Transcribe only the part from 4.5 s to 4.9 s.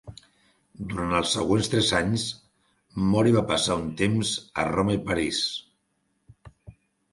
a